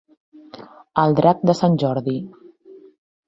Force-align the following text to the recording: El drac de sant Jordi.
El 1.01 1.13
drac 1.19 1.45
de 1.49 1.55
sant 1.59 1.77
Jordi. 1.83 2.17